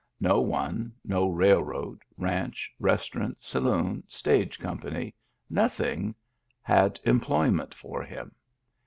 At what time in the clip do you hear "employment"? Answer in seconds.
7.03-7.75